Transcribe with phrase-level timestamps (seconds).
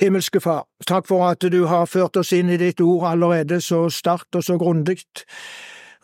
[0.00, 3.86] Himmelske Far, takk for at du har ført oss inn i ditt ord allerede så
[3.92, 4.98] sterkt og så grundig.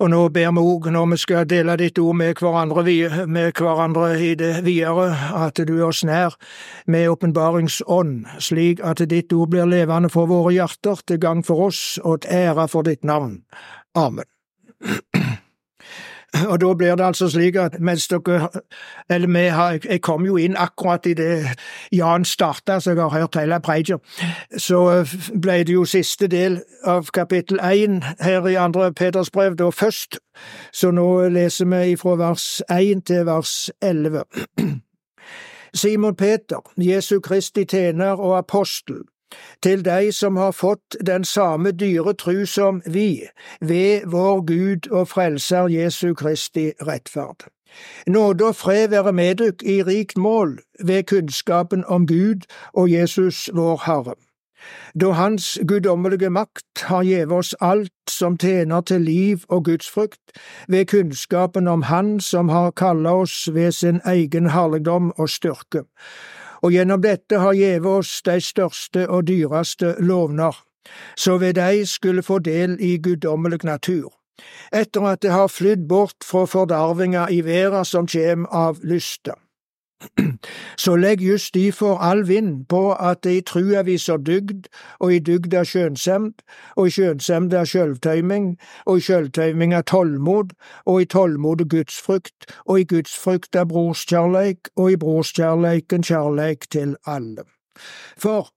[0.00, 2.84] Og nå ber vi òg, når vi skal dele ditt ord med hverandre,
[3.28, 6.38] med hverandre i det videre, at du er oss nær
[6.86, 11.98] med åpenbaringsånd, slik at ditt ord blir levende for våre hjerter, til gang for oss
[12.00, 13.42] og til ære for ditt navn.
[13.94, 14.24] Amen.
[16.48, 18.48] Og da blir det altså slik at mens dere,
[19.10, 21.56] eller vi har, jeg kom jo inn akkurat i det
[21.92, 23.98] Jan starta, så jeg har hørt hele preika,
[24.58, 25.04] så
[25.42, 30.20] ble det jo siste del av kapittel én her i andre Peters brev da først,
[30.72, 34.24] så nå leser vi fra vers én til vers elleve.
[35.74, 39.02] Simon Peter, Jesu Kristi tjener og apostel,
[39.62, 43.28] til deg som har fått den samme dyre tru som vi,
[43.60, 47.48] ved vår Gud og Frelser Jesu Kristi rettferd.
[48.06, 53.50] Nåde og fred være med dykk i rikt mål ved kunnskapen om Gud og Jesus
[53.54, 54.16] vår Herre.
[55.00, 60.34] Da Hans guddommelige makt har gjeve oss alt som tjener til liv og gudsfrykt,
[60.68, 65.84] ved kunnskapen om Han som har kalla oss ved sin egen herligdom og styrke,
[66.62, 70.56] og gjennom dette har gjeve oss de største og dyreste lovner,
[71.16, 74.10] så ved dei skulle få del i guddommelig natur,
[74.72, 79.36] etter at det har flydd bort fra fordarvinga i verda som kjem av lysta.
[80.84, 84.66] Så legg just difor all vind på at det i trua viser dygd,
[84.98, 86.34] og i dygda skjønsemd,
[86.76, 88.50] og i skjønsemd er sjølvtøyming,
[88.86, 90.54] og i sjølvtøyming er tålmod,
[90.86, 97.44] og i tålmod gudsfrykt, og i gudsfrykt er brorskjærleik, og i brorskjærleiken kjærleik til alle.
[98.16, 98.48] For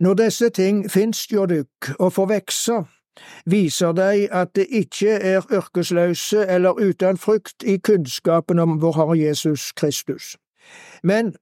[0.00, 2.82] når disse ting finst jo dykk og får vekse,
[3.46, 9.18] viser de at det ikke er yrkesløse eller uten frykt i kunnskapen om vår Herre
[9.18, 10.36] Jesus Kristus.
[11.02, 11.34] Men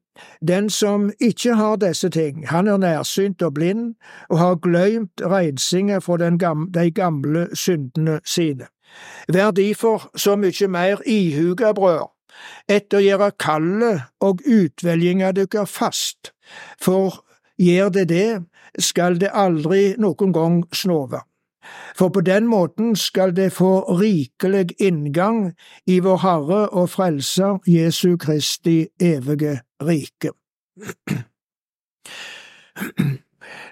[0.49, 3.95] den som ikke har disse ting, han er nærsynt og blind
[4.29, 8.67] og har glemt reinsinga fra gamle, de gamle syndene sine.
[9.33, 12.09] Vær derfor så mykje mer ihuga, brød,
[13.03, 16.33] gjøre kallet og utvelginga dere fast,
[16.83, 17.25] for
[17.59, 18.43] gjør det det,
[18.79, 21.21] skal det aldri noen gang snove
[21.99, 25.53] for på den måten skal det få rikelig inngang
[25.87, 30.31] i vår Herre og Frelser Jesu Kristi evige rike.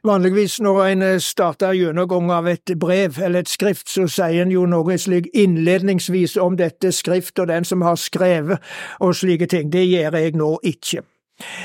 [0.04, 4.66] Vanligvis når en starter gjennomgang av et brev eller et skrift, så sier en jo
[4.70, 8.62] noe slik innledningsvis om dette skrift og den som har skrevet
[9.00, 9.72] og slike ting.
[9.72, 11.02] Det gjør jeg nå ikke.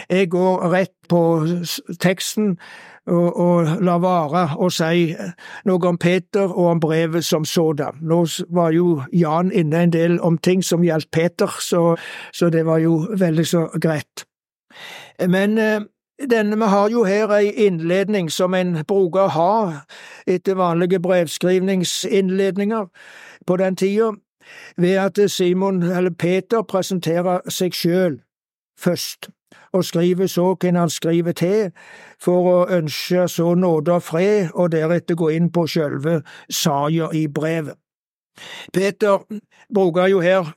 [0.10, 1.22] Jeg går rett på
[2.04, 2.58] teksten
[3.08, 5.16] og, og la være å si
[5.66, 7.98] noe om Peter og om brevet som sådan.
[8.02, 11.96] Nå var jo Jan inne en del om ting som gjaldt Peter, så,
[12.34, 14.26] så det var jo veldig så greit.
[15.28, 15.82] Men eh,
[16.30, 19.56] denne, vi har jo her ei innledning som en bruker å ha
[20.30, 22.90] etter vanlige brevskrivningsinnledninger
[23.48, 24.14] på den tida,
[24.78, 28.22] ved at Simon, eller Peter, presenterer seg sjøl
[28.80, 29.30] først
[29.74, 31.72] og skriver så hvem han skriver til,
[32.20, 37.28] for å ønske så nåde og fred, og deretter gå inn på sjølve saka i
[37.28, 37.76] brevet.
[38.74, 39.20] Peter
[39.74, 40.54] bruker jo her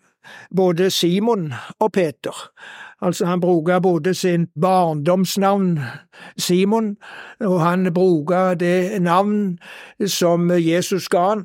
[0.56, 2.50] både Simon og Peter.
[3.02, 5.80] Altså, han bruker både sin barndomsnavn
[6.38, 6.96] Simon,
[7.40, 9.58] og han bruker det navn
[10.06, 11.44] som Jesus ga han,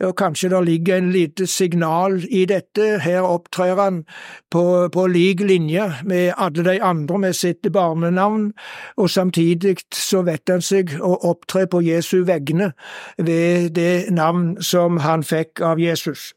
[0.00, 4.04] og kanskje det ligger en lite signal i dette, her opptrer han
[4.50, 8.52] på, på lik linje med alle de andre med sitt barnenavn,
[8.96, 12.72] og samtidig så vet han seg å opptre på Jesu vegne
[13.18, 16.32] ved det navn som han fikk av Jesus.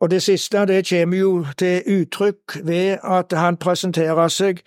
[0.00, 4.64] Og det siste det kommer jo til uttrykk ved at han presenterer seg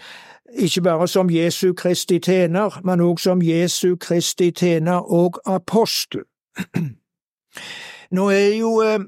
[0.56, 6.24] ikke bare som Jesu Kristi tjener, men også som Jesu Kristi tjener og apostel.
[8.16, 9.00] Nå er jo eh,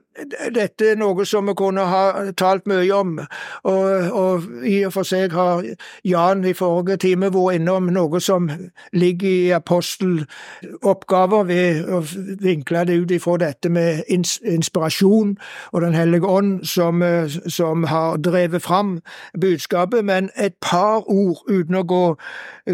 [0.56, 3.18] dette noe som vi kunne ha talt mye om,
[3.64, 5.64] og, og, i og for seg har
[6.08, 8.50] Jan i forrige time vært innom noe som
[8.94, 12.02] ligger i aposteloppgaver ved å
[12.44, 15.36] vinkle det ut ifra dette med inspirasjon
[15.72, 19.02] og Den hellige ånd som, eh, som har drevet fram
[19.40, 22.16] budskapet, men et par ord uten å gå,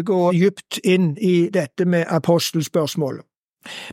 [0.04, 3.24] gå dypt inn i dette med apostelspørsmålet.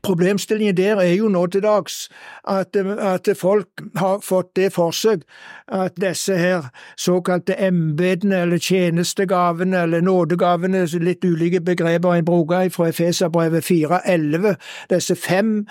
[0.04, 2.10] Problemstillingen der er jo nå til dags
[2.48, 5.24] at, at, folk har fått det for seg
[5.72, 6.68] at disse her
[7.00, 14.56] såkalte embetene eller tjenestegavene eller nådegavene, litt ulike begreper en bruker fra Efeserbrevet 4.11,
[14.90, 15.68] disse fem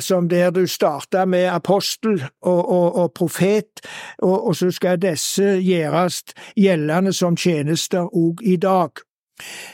[0.00, 3.80] som der du starta med apostel og, og, og profet,
[4.18, 6.22] og, og, så skal disse gjøres
[6.56, 9.05] gjeldende som tjenester òg i dag.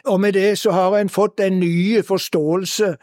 [0.04, 2.94] Og med det så har en fått en ny forståelse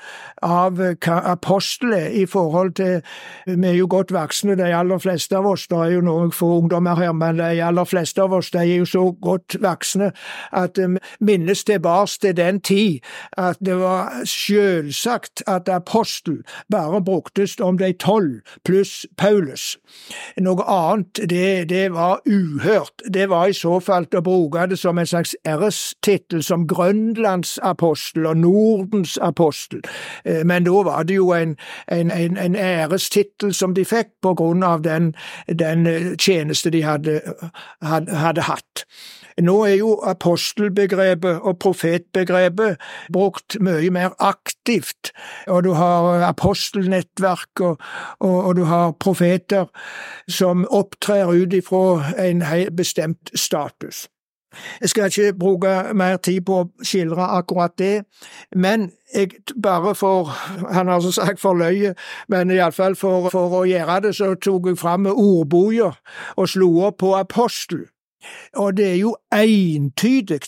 [0.43, 3.01] av hva apostel er i forhold til
[3.45, 5.67] Vi er jo godt voksne, de aller fleste av oss.
[5.67, 8.79] Det er jo noen få ungdommer her, men de aller fleste av oss de er
[8.81, 10.11] jo så godt voksne
[10.51, 12.99] at vi minnes tilbake til den tid
[13.37, 16.41] at det var selvsagt at apostel
[16.71, 19.77] bare bruktes om de tolv pluss Paulus.
[20.39, 23.03] Noe annet, det, det var uhørt.
[23.13, 28.25] Det var i så fall å bruke det som en slags ærestittel som Grønlands apostel
[28.29, 29.83] og Nordens apostel,
[30.25, 31.55] eh, men da var det jo en,
[31.91, 35.13] en, en, en ærestittel som de fikk på grunn av den,
[35.47, 37.21] den eh, tjeneste de hadde,
[37.81, 38.85] hadde, hadde hatt.
[39.39, 42.79] Nå er jo apostelbegrepet og profetbegrepet
[43.13, 45.13] brukt mye mer aktivt,
[45.47, 47.79] og du har apostelnettverk og,
[48.19, 49.69] og, og du har profeter
[50.27, 52.43] som opptrer ut ifra en
[52.75, 54.07] bestemt status.
[54.81, 58.03] Jeg skal ikke bruke mer tid på å skildre akkurat det,
[58.55, 59.29] men jeg
[59.63, 60.29] bare for
[60.73, 61.93] Han har så sagt for løye,
[62.27, 65.93] men iallfall for, for å gjøre det, så tok jeg fram ordboka
[66.37, 67.85] og slo opp på apostel.
[68.57, 70.41] Og det er jo entydig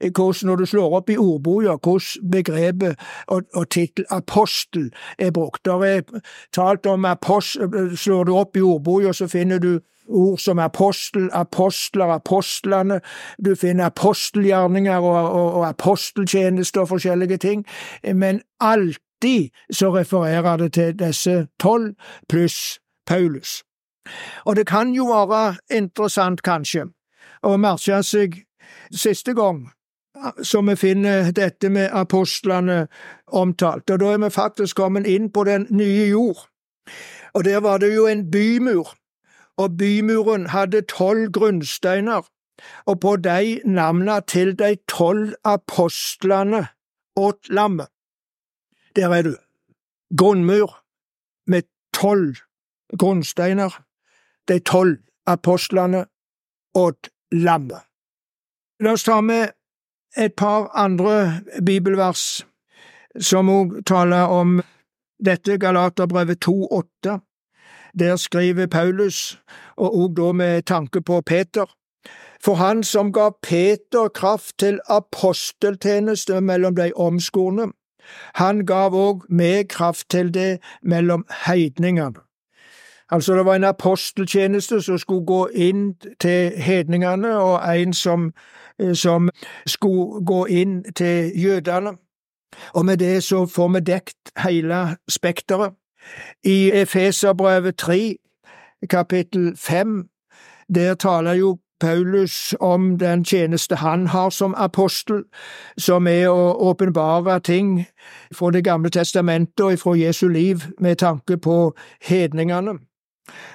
[0.00, 5.64] hvordan når du slår opp i ordboka, hvordan begrepet og, og tittel apostel er brukt.
[5.64, 6.02] Der er
[6.52, 9.80] talt om apostel, Slår du opp i ordboka, så finner du
[10.12, 13.00] ord som apostel, apostler, apostlene,
[13.44, 17.66] du finner apostelgjerninger og, og, og aposteltjenester og forskjellige ting,
[18.14, 21.94] men alltid så refererer det til disse tolv
[22.28, 23.62] pluss Paulus.
[24.44, 26.88] Og det kan jo være interessant, kanskje,
[27.42, 28.42] å merke seg
[28.90, 29.68] siste gang
[30.42, 32.86] så vi finner dette med apostlene
[33.26, 36.46] omtalt, og da er vi faktisk kommet inn på den nye jord.
[37.34, 38.92] Og der var det jo en bymur
[39.62, 42.22] og bymuren hadde tolv grunnsteiner,
[42.86, 46.66] og på de navna til de tolv apostlene
[47.16, 47.88] åt lammet.
[48.96, 49.36] Der er du.
[50.18, 50.82] Grunnmur
[51.46, 51.62] med
[51.94, 52.36] tolv
[52.98, 53.82] grunnsteiner,
[54.48, 56.04] de tolv apostlene
[56.74, 57.80] åt lammet.
[58.80, 59.52] La oss ta med
[60.16, 62.44] et par andre bibelvers
[63.20, 64.60] som òg taler om
[65.22, 67.18] dette, Galaterbrevet 2,8.
[67.98, 69.38] Der skriver Paulus,
[69.76, 71.64] og òg da med tanke på Peter,
[72.44, 77.72] for han som ga Peter kraft til aposteltjeneste mellom de omskorne,
[78.34, 82.18] han gav òg meg kraft til det mellom heidningene.
[83.12, 88.32] Altså, det var en aposteltjeneste som skulle gå inn til hedningene, og en som,
[88.78, 89.30] eh, som
[89.66, 91.92] skulle gå inn til jødene.
[92.74, 95.72] Og med det så får vi dekt hele spekteret.
[96.44, 98.16] I Efeserbrevet 3,
[98.90, 100.08] kapittel 5,
[100.74, 105.24] der taler jo Paulus om den tjeneste han har som apostel,
[105.78, 107.86] som er å åpenbare ting
[108.34, 112.78] fra Det gamle testamentet og fra Jesu liv med tanke på hedningene.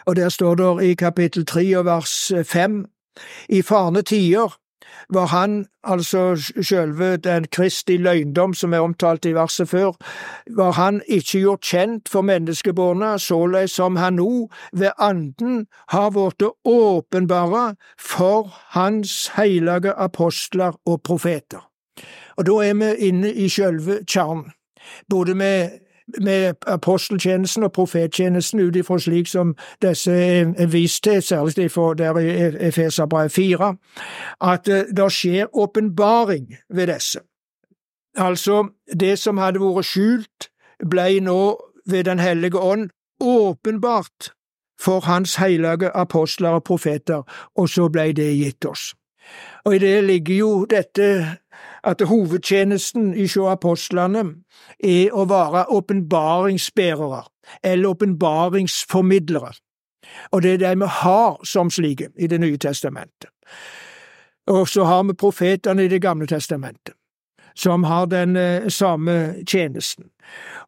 [0.06, 2.86] Og der står det i kapittel 3 og vers 5
[3.50, 4.58] i farne tider
[5.14, 9.96] var han, altså sjølve den Kristi løgndom som er omtalt i verset før,
[10.56, 16.44] var han ikke gjort kjent for menneskebarna, såleis som han nå ved Anden har blitt
[16.66, 21.64] åpenbare for Hans hellige apostler og profeter.
[22.38, 24.52] Og da er vi inne i sjølve kjernen,
[25.10, 25.87] både med
[26.22, 32.68] med aposteltjenesten og profettjenesten ut ifra slik som disse er vist til, særlig der i
[32.68, 33.76] Efeserbrevet 4,
[34.42, 37.20] at eh, det skjer åpenbaring ved disse.
[38.18, 38.68] Altså,
[39.00, 40.50] det som hadde vært skjult,
[40.90, 42.90] blei nå ved Den hellige ånd
[43.22, 44.32] åpenbart
[44.82, 47.24] for Hans hellige apostler og profeter,
[47.56, 48.94] og så blei det gitt oss.
[49.66, 51.38] Og i det ligger jo dette
[51.84, 54.24] at hovedtjenesten i sjå apostlene
[54.84, 57.24] er å være åpenbaringsbærere,
[57.64, 59.52] eller åpenbaringsformidlere,
[60.32, 63.30] og det er det vi har som slike i Det nye testamentet.
[64.48, 66.94] Og så har vi profetene i Det gamle testamentet,
[67.56, 70.06] som har den eh, samme tjenesten.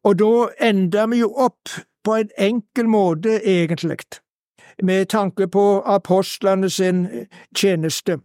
[0.04, 1.70] Og da ender vi jo opp
[2.04, 3.98] på en enkel måte, egentlig,
[4.84, 7.08] med tanke på apostlene sin
[7.56, 8.20] tjeneste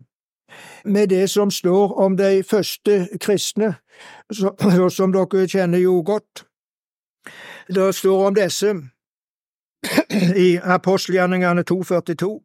[0.85, 3.75] med det som står om de første kristne,
[4.91, 6.45] som dere kjenner jo godt.
[7.69, 8.75] Det står om disse
[10.37, 12.41] i apostelgjerningene 242.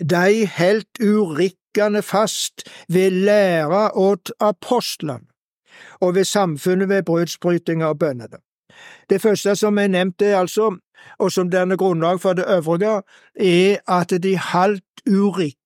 [0.00, 5.20] De heldt urikkende fast ved læra åt apostlene
[6.00, 8.38] og ved samfunnet ved brødsbrytinga og bønnene.
[9.10, 10.76] Det første som er nevnt, er altså,
[11.18, 13.02] og som danner grunnlag for det øvrige,
[13.36, 14.84] er at de halvt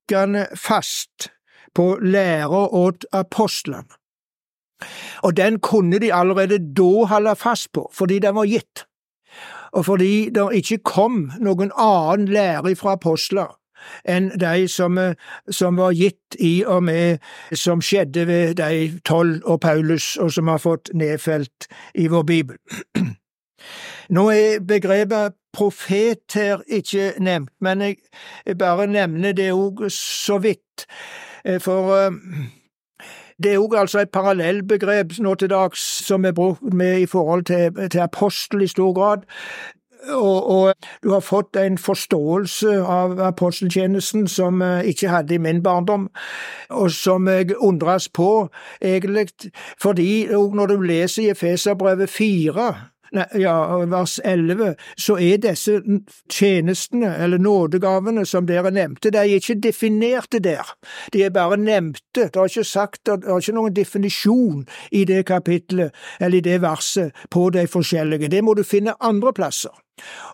[0.07, 1.31] urikkende fast
[1.75, 3.85] på læra åt apostlene.
[5.23, 8.87] Og den kunne de allerede da holde fast på, fordi den var gitt,
[9.73, 13.57] og fordi det ikke kom noen annen lære fra apostler
[14.09, 14.99] enn de som,
[15.51, 17.19] som, var gitt i og med
[17.53, 22.57] som skjedde ved de tolv og Paulus, og som har fått nedfelt i vår bibel.
[24.17, 30.85] Nå er begrepet profet her ikke nevnt, men jeg bare nevner det òg så vidt,
[31.65, 32.21] for eh,
[33.43, 37.45] det er òg altså et parallellbegrep nå til dags som er brukt med i forhold
[37.45, 39.27] til, til apostel i stor grad.
[40.13, 45.63] Og, og, du har fått en forståelse av aposteltjenesten som jeg ikke hadde i min
[45.63, 46.09] barndom,
[46.71, 48.49] og som jeg undres på,
[48.81, 49.29] egentlig,
[49.83, 52.75] fordi når du leser i Efeserbrevet 4,
[53.39, 53.55] ja,
[53.91, 55.81] vers 11, så er disse
[56.33, 60.75] tjenestene, eller nådegavene som dere nevnte, de er ikke definerte der.
[61.13, 62.29] De er bare nevnte.
[62.29, 66.61] Det er ikke sagt, det er ikke noen definisjon i det kapitlet, eller i det
[66.63, 68.31] verset, på de forskjellige.
[68.33, 69.75] Det må du finne andre plasser.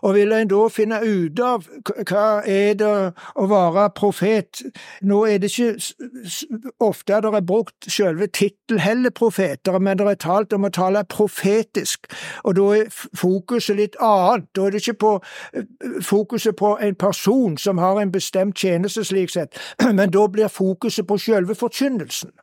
[0.01, 1.67] Og vil en da finne ut av
[2.09, 2.91] hva er det
[3.39, 4.63] å være profet,
[5.01, 10.19] nå er det ikke ofte det er brukt selve tittel heller profeter, men det er
[10.19, 12.11] talt om å tale profetisk,
[12.43, 14.49] og da er fokuset litt annet.
[14.55, 15.13] Da er det ikke på
[16.03, 19.59] fokuset på en person som har en bestemt tjeneste, slik sett,
[19.97, 22.33] men da blir fokuset på selve forkynnelsen.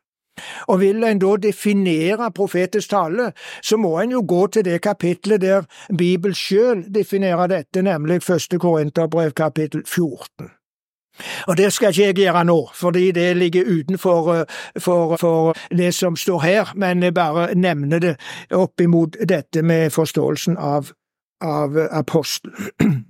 [0.69, 3.33] Og vil en da definere profetens tale,
[3.63, 5.67] så må en jo gå til det kapitlet der
[5.99, 10.51] Bibelen sjøl definerer dette, nemlig første Korinterbrev kapittel 14.
[11.47, 14.45] Og Det skal ikke jeg gjøre nå, fordi det ligger utenfor eh,
[14.79, 18.17] for, for det som står her, men jeg bare nevner det
[18.51, 20.93] opp imot dette med forståelsen av,
[21.41, 22.55] av apostelen.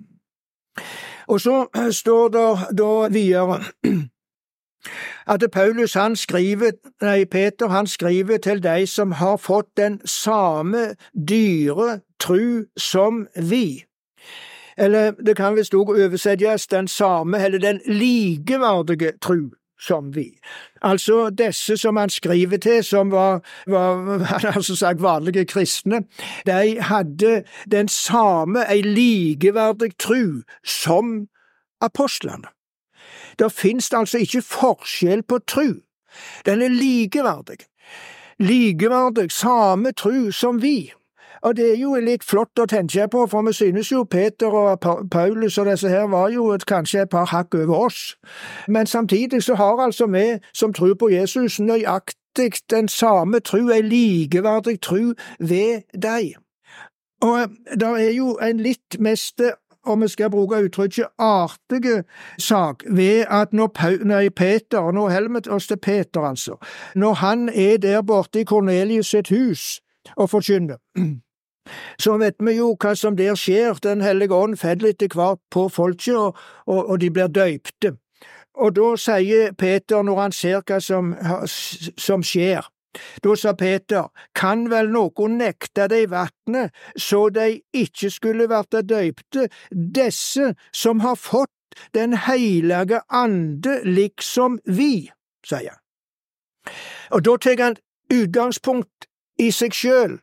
[1.30, 3.60] Og så står det da videre
[5.26, 6.72] at Paulus han skriver,
[7.02, 10.94] nei, Peter han skriver til de som har fått den samme
[11.28, 13.84] dyre tru som vi.
[14.78, 20.30] Eller det kan visst òg oversettes den samme, eller den likeverdige tru som vi.
[20.82, 24.24] Altså disse som han skriver til, som var, var
[24.56, 26.02] altså sagt vanlige kristne,
[26.46, 31.28] de hadde den samme, ei likeverdig tru som
[31.80, 32.48] apostlene.
[33.38, 35.74] Det finnes det altså ikke forskjell på tru.
[36.46, 37.58] Den er likeverdig.
[38.38, 40.92] Likeverdig, samme tru som vi.
[41.42, 44.84] Og det er jo litt flott å tenke på, for vi synes jo Peter og
[45.10, 48.00] Paulus og disse her var jo kanskje et par hakk over oss.
[48.68, 53.80] Men samtidig så har altså vi som tror på Jesus nøyaktig den samme tru, ei
[53.80, 56.36] likeverdig tru ved deg.
[57.24, 59.40] Og det er jo en litt mest
[59.86, 62.02] om vi skal bruke uttrykket artige
[62.38, 66.56] sak, ved at når nei, Peter, nå holder vi oss til Peter, altså,
[66.94, 69.80] når han er der borte i Kornelius sitt hus
[70.16, 70.76] og forkynner,
[72.04, 75.68] så vet vi jo hva som der skjer, Den hellige ånd faller etter hvert på
[75.68, 77.96] folket, og, og, og de blir døypte.
[78.54, 81.14] Og da sier Peter, når han ser hva som,
[81.96, 82.66] som skjer,
[83.22, 89.48] da sa Peter, kan vel noen nekte dei vatnet så de ikke skulle vært døypte,
[89.70, 91.50] desse som har fått
[91.94, 95.06] Den heilage ande liksom vi,
[95.46, 96.72] sier han.
[97.14, 97.76] Og da tar han
[98.10, 99.06] utgangspunkt
[99.38, 100.16] i seg sjøl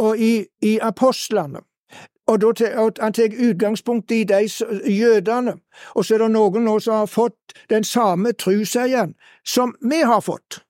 [0.00, 1.60] og i, i apostlene.
[2.32, 2.70] Og da
[3.02, 4.48] Han tar utgangspunkt i de
[4.88, 5.58] jødene,
[5.94, 9.14] og så er det noen nå som har fått den samme tru, sier han,
[9.44, 10.62] som vi har fått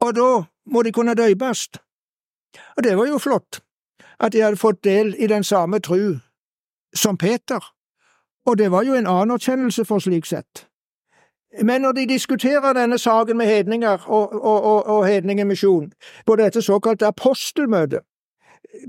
[0.00, 0.30] og da
[0.66, 1.78] må de kunne døypast.
[2.76, 3.60] Og det var jo flott,
[4.20, 6.18] at de hadde fått del i den samme tru
[6.94, 7.60] som Peter,
[8.46, 10.66] og det var jo en anerkjennelse for slik sett.
[11.62, 15.92] Men når de diskuterer denne saken med hedninger og, og, og, og hedningemisjon
[16.26, 18.00] på dette såkalte apostelmøtet,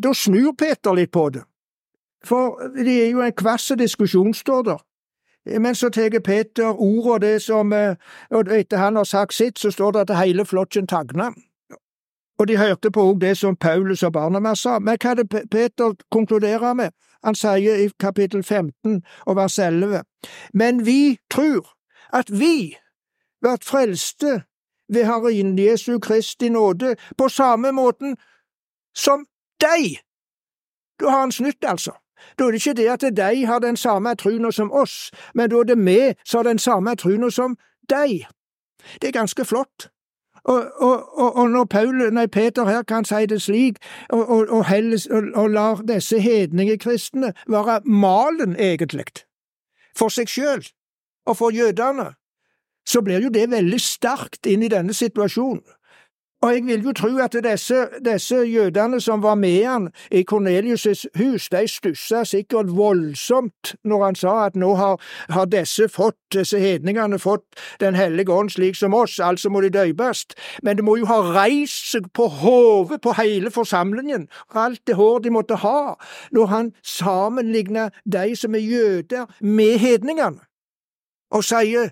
[0.03, 1.43] da snur Peter litt på det.
[2.25, 4.81] For det er jo en kvass diskusjon, står der,
[5.59, 7.95] men så tar Peter ordet, og det som eh,
[8.29, 11.31] og etter han har sagt sitt, så står det at hele flokken tagna.
[12.39, 14.79] Og de hørte på òg det som Paulus og Barnemas sa.
[14.79, 16.91] Men hva er det Peter konkluderer med?
[17.23, 20.03] Han sier i kapittel 15 og vers 11,
[20.53, 21.73] Men vi tror
[22.13, 22.77] at vi
[23.41, 24.41] blir frelste
[24.89, 28.17] ved Herren Jesu Kristi nåde på samme måten
[28.95, 29.25] som
[29.61, 29.99] deg.
[30.99, 31.91] Du har han snytt, altså.
[32.39, 35.59] Da er det ikke det at de har den samme truna som oss, men da
[35.59, 37.57] er det vi som har den samme truna som
[37.89, 38.25] de.
[39.01, 39.89] Det er ganske flott.
[40.47, 45.07] Og, og, og, når Paul, nei, Peter her kan si det slik, og, og, helles,
[45.35, 49.05] og lar disse hedningekristne være malen, egentlig,
[49.97, 50.63] for seg sjøl
[51.27, 52.13] og for jødene,
[52.87, 55.65] så blir jo det veldig sterkt inn i denne situasjonen.
[56.41, 61.05] Og jeg vil jo tro at disse, disse jødene som var med han i Kornelius'
[61.17, 66.59] hus, de stussa sikkert voldsomt når han sa at nå har, har disse fått, disse
[66.59, 67.41] hedningene fått
[67.79, 70.25] Den hellige ånd slik som oss, altså må de døpes.
[70.63, 75.19] Men det må jo ha reist seg på hodet på hele forsamlingen, alt det hår
[75.19, 75.95] de måtte ha,
[76.31, 80.39] når han sammenligner de som er jøder, med hedningene,
[81.31, 81.89] og sier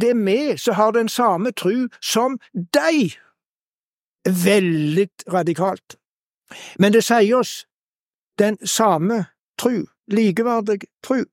[0.00, 3.14] det er vi som har den samme tru som deg
[4.24, 5.96] veldig radikalt.
[6.78, 7.66] Men det sier oss
[8.38, 9.24] den samme
[9.58, 11.24] tru, likeverdig tru.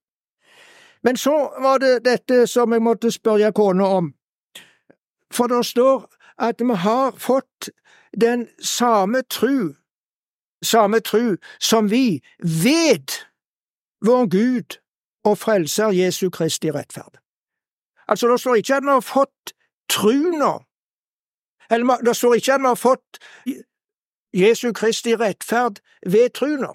[1.02, 4.12] Men så var det dette som jeg måtte spørre kona om,
[5.32, 6.06] for det står
[6.38, 7.70] at vi har fått
[8.20, 9.74] den samme tru,
[10.62, 13.10] samme tru som vi ved
[14.06, 14.78] vår Gud
[15.24, 17.18] og Frelser Jesu Kristi rettferd.
[18.08, 19.54] Altså, det står ikke at vi har fått
[19.88, 20.52] tru nå,
[21.72, 23.18] eller det står ikke at vi har fått
[24.34, 26.72] Jesu Kristi rettferd ved truna,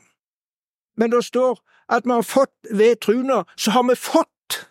[0.97, 4.67] men det står at vi har fått ved truna, så har vi fått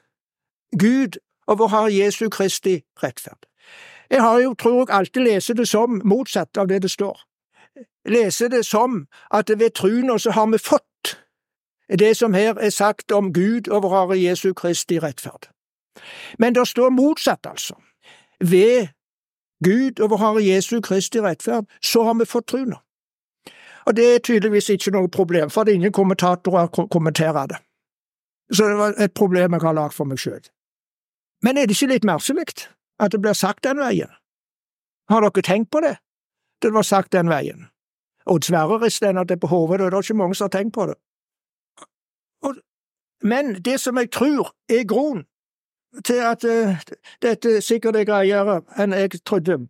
[0.78, 3.46] Gud og vår Herre Jesu Kristi rettferd.
[4.10, 7.20] Jeg har jo, tror jeg, alltid lest det som motsatt av det det står.
[8.08, 11.18] Lese det som at ved truna så har vi fått
[11.98, 15.50] det som her er sagt om Gud og vår Herre Jesu Kristi rettferd.
[16.38, 17.74] Men det står motsatt, altså.
[18.40, 18.88] Ved
[19.64, 22.76] Gud og vår Herre Jesu Kristi rettferd, så har vi fått tru nå.
[23.86, 27.60] Og det er tydeligvis ikke noe problem, for ingen kommentatorer kommenterer det.
[28.52, 30.42] Så det var et problem jeg har lagd for meg sjøl.
[31.42, 32.66] Men er det ikke litt merkelig
[32.98, 34.10] at det blir sagt den veien?
[35.08, 35.96] Har dere tenkt på det,
[36.62, 37.68] det var sagt den veien?
[38.26, 40.86] Og Sverre rister ennå på hodet, og det er ikke mange som har tenkt på
[40.90, 40.96] det.
[43.22, 45.24] Men det som jeg tror er grunnen
[46.04, 46.76] til at uh,
[47.22, 49.66] dette sikkert er greiere enn jeg trodde.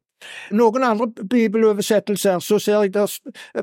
[0.50, 3.18] Noen andre bibeloversettelser så ser jeg der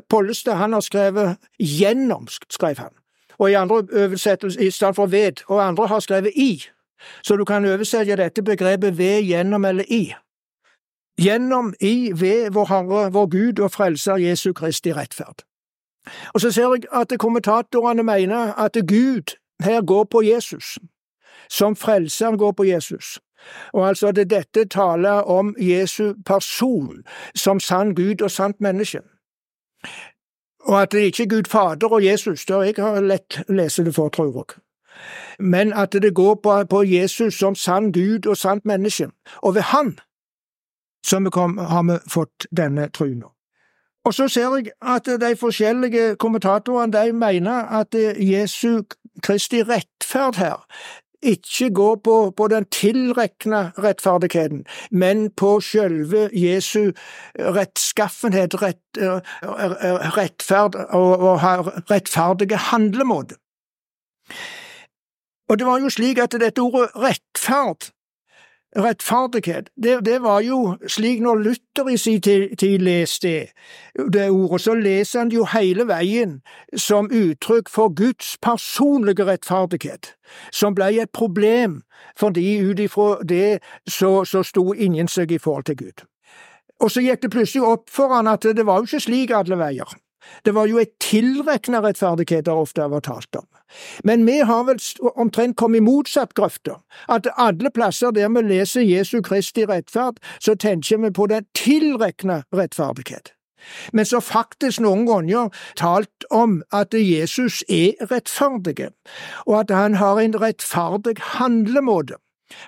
[0.10, 2.94] Pollestad han har skrevet gjennom, skrev han,
[3.40, 6.64] og i andre oversettelser i stedet for ved, og andre har skrevet i,
[7.24, 10.14] så du kan oversette dette begrepet ved, gjennom eller i.
[11.22, 15.44] Gjennom, i, ved vår Herre, vår Gud og Frelser Jesu Kristi rettferd.
[16.34, 20.78] Og så ser jeg at kommentatorene mener at Gud her går på Jesus
[21.50, 23.20] som frelseren går på Jesus.
[23.74, 27.04] Og altså det dette taler om Jesu person
[27.36, 29.02] som sann Gud og sant menneske.
[30.64, 33.96] Og at det ikke er Gud Fader og Jesus, det har jeg lett lese det
[33.96, 34.62] for, tror jeg.
[35.40, 39.10] Men at det går på, på Jesus som sann Gud og sant menneske,
[39.42, 39.98] og ved Han
[41.06, 43.32] som vi kom, har vi fått denne trua.
[44.06, 48.84] Og så ser jeg at de forskjellige kommentatorene de mener at Jesu
[49.24, 50.66] Kristi rettferd her,
[51.24, 56.92] ikke gå på, på den tilrekna rettferdigheten, men på sjølve Jesu
[57.40, 63.40] rettskaffenhet, rett, eh, eh, rettferd og, og rettferdige handlemåte.
[65.50, 67.92] Og det var jo slik at dette ordet rettferd
[68.76, 73.48] rettferdighet, det, det, var jo slik når Luther i sin tid, leste
[74.14, 76.40] det ordet, så leser han det jo hele veien
[76.78, 80.16] som uttrykk for Guds personlige rettferdighet,
[80.52, 81.82] som ble et problem
[82.20, 86.06] fordi ut ifra det så, så sto ingen seg i forhold til Gud.
[86.82, 89.58] Og så gikk det plutselig opp for han at det var jo ikke slik alle
[89.60, 89.94] veier.
[90.46, 93.48] Det var jo et tilrekna rettferdighet det ofte var talt om.
[94.04, 94.80] Men vi har vel
[95.16, 96.78] omtrent kommet i motsatt grøfte,
[97.10, 102.44] at alle plasser der vi leser Jesu Kristi rettferd, så tenker vi på den tilrekna
[102.54, 103.34] rettferdighet.
[103.94, 108.92] Men så faktisk noen ganger talt om at Jesus er rettferdig,
[109.48, 112.20] og at han har en rettferdig handlemåte.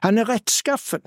[0.04, 1.04] Han er rettskaffen.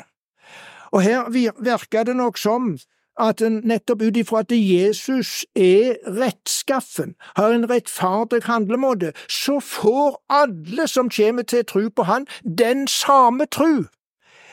[0.92, 2.76] Og her virker det nok som
[3.18, 10.88] at nettopp ut ifra at Jesus er rettskaffen, har en rettferdig handlemåte, så får alle
[10.88, 12.26] som kommer til tru på Han,
[12.58, 13.84] den samme tru,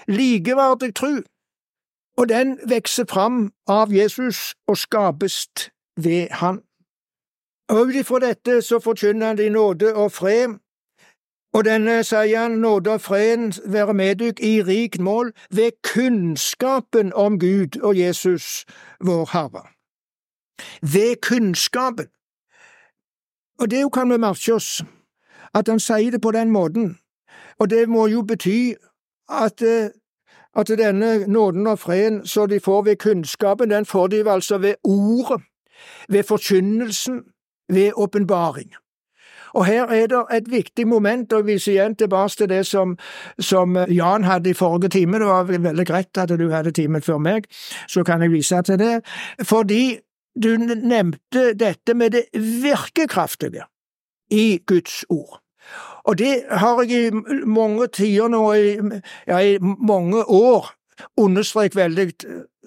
[0.07, 1.21] likeverdig tru,
[2.17, 5.47] og den vokser fram av Jesus og skapes
[5.97, 6.61] ved Han.
[7.69, 10.59] Og ut ifra dette så forkynner de nåde og fred
[11.55, 17.13] og denne, sier han, nåde og freden være med dykk i rikt mål ved kunnskapen
[17.13, 18.65] om Gud og Jesus,
[18.99, 19.63] vår Herre.
[20.81, 22.11] Ved kunnskapen.
[23.59, 24.83] Og det kan vi merke oss,
[25.55, 26.97] at han sier det på den måten,
[27.59, 28.75] og det må jo bety
[29.31, 29.63] at,
[30.55, 34.75] at denne nåden og freden som de får ved kunnskapen, den får de altså ved
[34.83, 35.41] ordet,
[36.09, 37.23] ved forkynnelsen,
[37.69, 38.75] ved åpenbaring.
[39.55, 42.97] Og her er det et viktig moment, og jeg viser igjen tilbake til det som,
[43.39, 45.19] som Jan hadde i forrige time.
[45.19, 47.47] Det var veldig greit at du hadde timen før meg,
[47.87, 48.99] så kan jeg vise til det.
[49.43, 49.97] Fordi
[50.35, 53.63] du nevnte dette med det virkekraftige
[54.31, 55.39] i Guds ord.
[56.05, 60.73] Og det har jeg i mange tider nå, ja, i mange år,
[61.17, 62.11] understreket veldig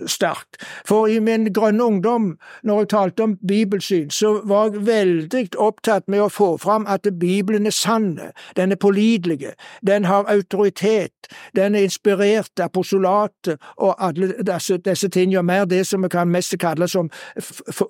[0.07, 0.57] sterkt.
[0.87, 6.09] For i min grønne ungdom, når jeg talte om bibelsyn, så var jeg veldig opptatt
[6.09, 8.19] med å få fram at Bibelen er sann,
[8.57, 9.53] den er pålitelig,
[9.87, 15.87] den har autoritet, den er inspirert av apostolatet og alle disse, disse tingene, mer det
[15.87, 17.11] som vi kan mest kalle som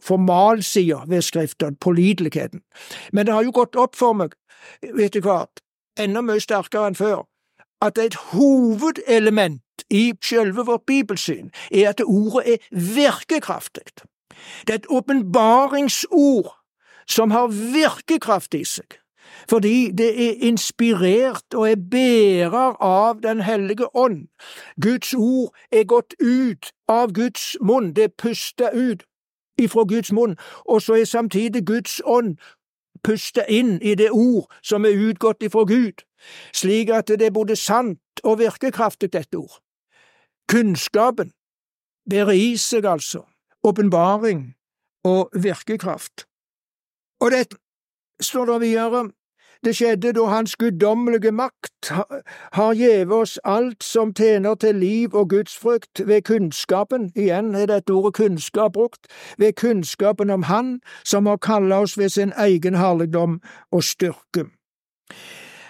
[0.02, 2.60] formalsider ved Skriften, påliteligheten.
[3.12, 4.34] Men det har jo gått opp for meg,
[4.82, 5.60] etter hvert,
[5.98, 7.26] enda mye sterkere enn før,
[7.82, 13.82] at det er et hovedelement i selve vårt bibelsyn, er at ordet er virkekraftig.
[14.66, 16.54] Det er et åpenbaringsord
[17.08, 18.98] som har virkekraft i seg,
[19.50, 24.28] fordi det er inspirert og er bærer av Den hellige ånd.
[24.82, 29.04] Guds ord er gått ut av Guds munn, det er pusta ut
[29.58, 32.36] ifra Guds munn, og så er samtidig Guds ånd
[33.04, 36.04] pusta inn i det ord som er utgått ifra Gud,
[36.52, 39.60] slik at det er både sant og virkekraftig, dette ord.
[40.48, 41.32] Kunnskapen
[42.10, 43.22] bærer i seg altså
[43.62, 44.54] åpenbaring
[45.04, 46.24] og virkekraft.
[47.20, 47.54] Og det
[48.20, 49.10] står det videre,
[49.64, 51.90] det skjedde da Hans guddommelige makt
[52.52, 57.92] har gjeve oss alt som tjener til liv og gudsfrykt ved kunnskapen, igjen er dette
[57.92, 63.40] ordet kunnskap brukt, ved kunnskapen om Han som har kalla oss ved sin egen herligdom
[63.72, 64.46] og styrke.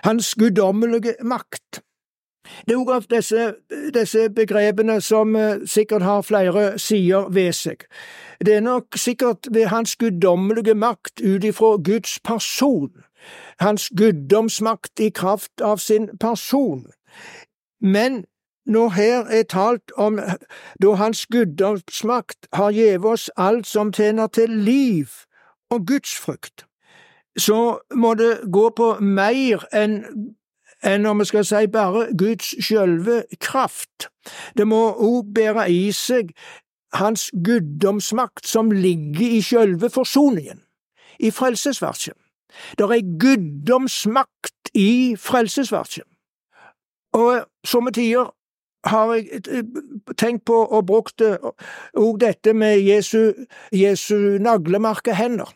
[0.05, 1.81] Hans guddommelige makt.
[2.67, 3.55] Det er også disse,
[3.95, 7.85] disse begrepene som eh, sikkert har flere sider ved seg.
[8.41, 12.91] Det er nok sikkert ved hans guddommelige makt ut ifra Guds person,
[13.61, 16.87] hans guddomsmakt i kraft av sin person.
[17.81, 18.25] Men
[18.67, 20.21] når her er talt om
[20.83, 25.07] da hans guddomsmakt har gjeve oss alt som tjener til liv
[25.71, 26.67] og gudsfrykt,
[27.39, 30.03] så må det gå på mer enn
[30.87, 34.09] enn om vi skal si bare Guds sjølve kraft.
[34.57, 36.35] Det må òg bære i seg
[36.97, 40.63] Hans guddomsmakt som ligger i sjølve forsoningen,
[41.21, 42.17] i frelsesverket.
[42.79, 46.07] Det er guddomsmakt i frelsesverket.
[47.13, 48.33] Og somme tider
[48.89, 49.65] har jeg
[50.17, 53.35] tenkt på og brukt òg dette med Jesu,
[53.73, 55.53] Jesu naglemerke hender.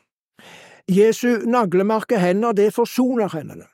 [0.91, 3.72] Jesu naglemerke hender, det forsoner hendene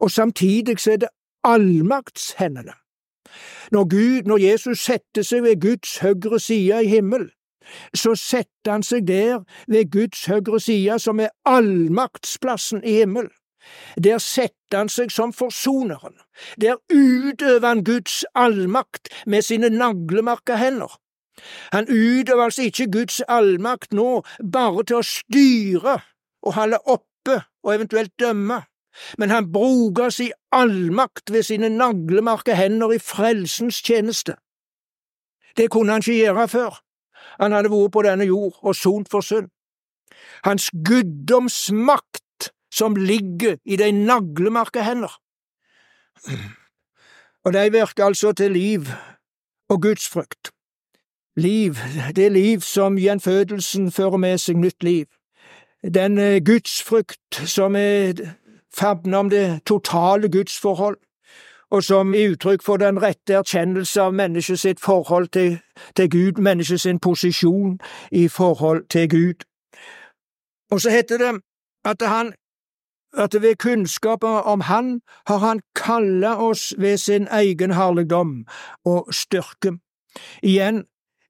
[0.00, 1.08] og samtidig så er det
[1.44, 2.72] allmaktshendene.
[3.70, 7.30] Når Gud, når Jesus setter seg ved Guds høyre side i himmel,
[7.94, 13.28] så setter han seg der ved Guds høyre side, som er allmaktsplassen i himmel.
[14.04, 16.16] Der setter han seg som forsoneren.
[16.60, 20.96] Der utøver han Guds allmakt med sine naglemarka hender.
[21.72, 26.00] Han utøver altså ikke Guds allmakt nå bare til å styre
[26.42, 28.62] og holde oppe og eventuelt dømme
[29.18, 34.36] men han bruker si allmakt ved sine naglemarke hender i frelsens tjeneste.
[35.56, 36.80] Det kunne han ikke gjøre før.
[37.40, 39.48] Han hadde vært på denne jord og sont for synd.
[40.44, 45.12] Hans guddomsmakt som ligger i de naglemarke hender.
[47.44, 48.80] Og de virker altså til liv
[49.68, 50.50] og gudsfrykt.
[51.36, 51.74] Liv,
[52.16, 55.06] det liv som gjenfødelsen fører med seg nytt liv.
[55.94, 58.18] Den eh, gudsfrykt som er
[58.76, 60.96] favner om det totale gudsforhold,
[61.70, 65.58] og som i uttrykk for den rette erkjennelse av menneskets forhold til,
[65.96, 67.78] til Gud, menneskets posisjon
[68.12, 69.44] i forhold til Gud.
[70.70, 71.40] Og så heter det
[71.84, 72.32] at han
[73.16, 78.46] at ved kunnskapen om Han har Han kalla oss ved sin egen herligdom
[78.84, 79.78] og styrke.
[80.42, 80.84] Igjen,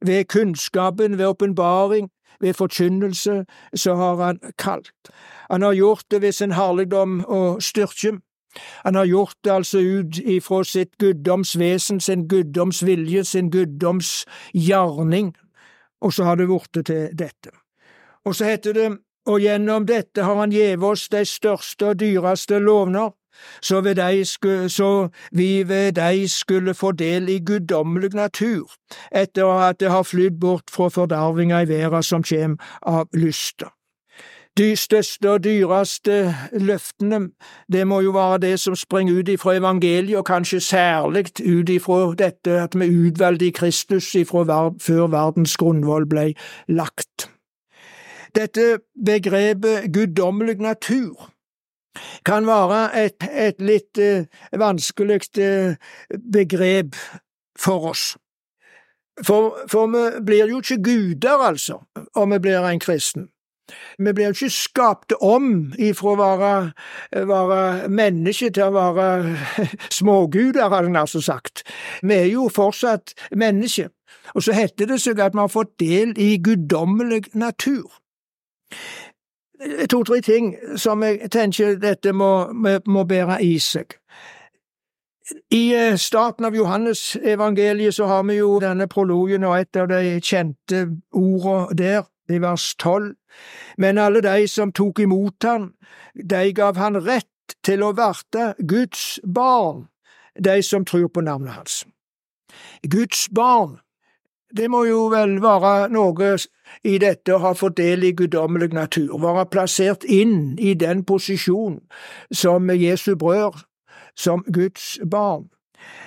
[0.07, 5.11] ved kunnskapen, ved åpenbaring, ved forkynnelse, så har han kalt.
[5.51, 8.19] Han har gjort det ved sin herligdom og styrke.
[8.85, 15.35] Han har gjort det altså ut ifra sitt guddomsvesen, sin guddomsvilje, sin guddomsgjerning,
[16.01, 17.55] og så har det blitt til dette.
[18.25, 18.90] Og så heter det,
[19.27, 23.12] og gjennom dette har han gjeve oss de største og dyreste lovner,
[23.62, 23.81] så,
[24.25, 28.71] skulle, så vi ved dei skulle få del i guddommelig natur,
[29.12, 33.71] etter at det har flydd bort fra fordervinga i verda som kjem av lysta.
[34.59, 37.21] De største og dyreste løftene,
[37.73, 42.14] det må jo være det som springer ut ifra evangeliet, og kanskje særlig ut ifra
[42.19, 44.43] dette at vi utvalgte Kristus ifra
[44.83, 46.33] før verdens grunnvoll ble
[46.69, 47.31] lagt.
[48.35, 51.31] Dette begrepet guddommelig natur,
[52.24, 54.26] kan være et, et litt eh,
[54.59, 55.74] vanskelig eh,
[56.33, 56.96] begrep
[57.59, 58.14] for oss.
[59.26, 61.83] For, for vi blir jo ikke guder, altså,
[62.16, 63.29] om vi blir en kristen.
[63.98, 66.55] Vi blir jo ikke skapt om ifra å være,
[67.29, 69.37] være menneske til å være
[69.98, 71.62] småguder, har en altså sagt.
[72.03, 73.90] Vi er jo fortsatt mennesker.
[74.35, 78.00] Og så heter det seg at vi har fått del i guddommelig natur.
[79.61, 82.49] To-tre ting som jeg tenker dette må,
[82.87, 83.96] må bære i seg.
[85.51, 89.90] I eh, starten av Johannes evangeliet så har vi jo denne prologen og et av
[89.90, 93.14] de kjente ordene der, i vers tolv.
[93.79, 95.73] Men alle de som tok imot han,
[96.14, 99.88] de gav han rett til å verte Guds barn,
[100.38, 101.85] de som tror på navnet hans.
[102.83, 103.79] Guds barn,
[104.57, 106.33] det må jo vel være noe
[106.85, 111.81] i dette å ha fått del i guddommelig natur, være plassert inn i den posisjon
[112.33, 113.65] som Jesu brød,
[114.17, 115.49] som Guds barn.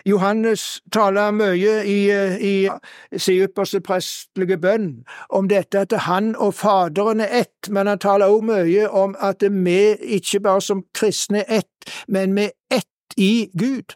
[0.06, 2.00] Johannes taler mye i,
[2.38, 4.90] i sin ypperste prestelige bønn
[5.34, 9.44] om dette at han og Faderen er ett, men han taler også mye om at
[9.50, 9.80] vi
[10.20, 13.96] ikke bare som kristne er ett, men vi er ett i Gud,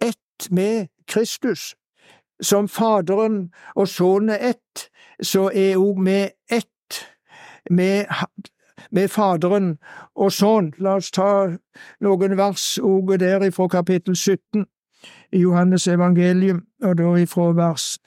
[0.00, 1.74] ett med Kristus.
[2.40, 4.88] Som Faderen og Sønnen er ett,
[5.22, 6.18] så er òg vi
[6.52, 7.00] ett
[7.70, 8.06] med,
[8.90, 9.78] med Faderen
[10.14, 10.74] og Sønnen.
[10.78, 11.56] La oss ta
[12.00, 14.66] noen vers òg der ifra kapittel 17
[15.32, 17.98] i Johannes evangelium, og da ifra vers,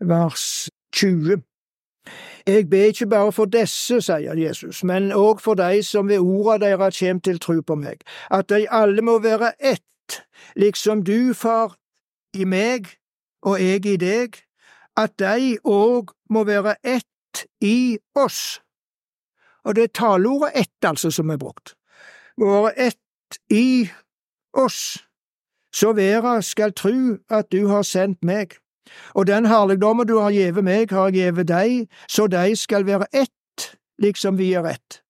[0.00, 1.42] vers 20.
[2.46, 6.58] Jeg ber ikke bare for disse, sier Jesus, men òg for de som ved orda
[6.66, 10.22] deres kjem til tru på meg, at de alle må være ett,
[10.56, 11.76] liksom du, Far,
[12.34, 12.90] i meg
[13.42, 14.36] og jeg i deg,
[14.96, 18.60] at de òg må være ett i oss.
[19.64, 21.74] Og det er taleordet ett, altså, som er brukt.
[22.38, 23.90] Må være ett i
[24.52, 24.98] oss.
[25.72, 28.58] Så verda skal tru at du har sendt meg.
[29.14, 33.06] Og den herligdommen du har gjeve meg, har jeg gjeve deg, så de skal være
[33.12, 35.00] ett, liksom vi er ett.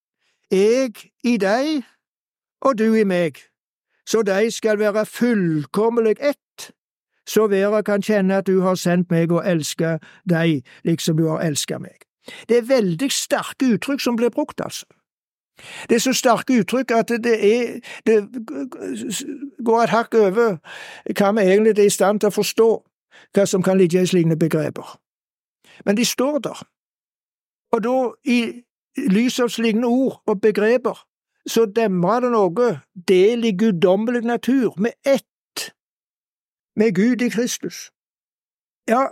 [0.51, 0.92] Jeg
[1.25, 1.83] i deg,
[2.61, 3.40] og du i meg,
[4.07, 6.41] så de skal være fullkommelig ett
[7.28, 11.44] så verda kan kjenne at du har sendt meg og elska deg liksom du har
[11.44, 12.06] elska meg.
[12.48, 14.87] Det er veldig sterke uttrykk som blir brukt, altså.
[15.88, 18.16] Det er så sterke uttrykk at det, er, det
[19.64, 20.56] går et hakk over
[21.18, 22.68] hva vi egentlig er i stand til å forstå,
[23.37, 24.96] hva som kan ligge i slike begreper.
[25.85, 26.62] Men de står der.
[27.72, 28.62] Og da, i
[29.12, 30.98] lys av slike ord og begreper,
[31.48, 32.72] så demrer det noe
[33.08, 35.26] del i guddommelig natur, med ett
[36.76, 37.92] med Gud i Kristus.
[38.88, 39.06] Ja,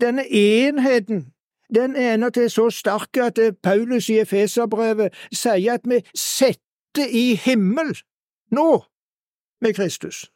[0.00, 1.32] denne enheten,
[1.74, 7.34] den er endatil til så sterk at Paulus i Efeserbrevet sier at vi setter i
[7.34, 7.96] himmel
[8.50, 8.84] nå
[9.60, 10.30] med Kristus.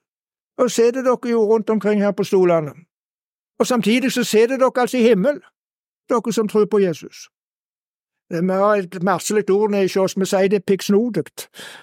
[0.58, 2.72] Og sitter dere jo rundt omkring her på stolene.
[3.58, 5.40] Og samtidig så sitter dere altså i himmel,
[6.08, 7.28] dere som tror på Jesus.
[8.30, 11.24] Vi har et merselig ord nedi oss, vi sier det er piggsnodig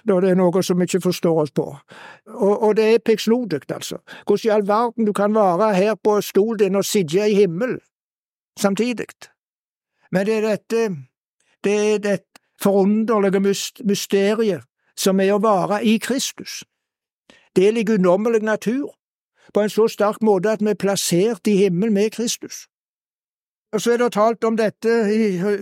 [0.07, 1.65] når det er noe som vi ikke forstår oss på.
[2.33, 3.99] Og, og det er piggsnodig, altså.
[4.23, 7.79] Hvordan i all verden du kan være her på stolen din og sitte i himmelen
[8.59, 9.11] samtidig?
[10.11, 10.87] Men det er dette,
[11.63, 13.39] det er dette forunderlige
[13.83, 14.63] mysteriet
[14.97, 16.63] som er å være i Kristus.
[17.55, 18.93] Del i unommelig natur,
[19.53, 22.67] på en så sterk måte at vi er plassert i himmelen med Kristus.
[23.73, 24.89] Og så er det talt om dette,